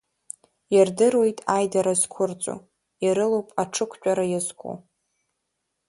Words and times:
Ирдыруеит 0.77 1.39
аидара 1.55 1.93
зқәырҵо, 1.99 2.55
ирылоуп 3.05 3.47
аҽықәтәара 3.61 4.25
иазку. 4.27 4.71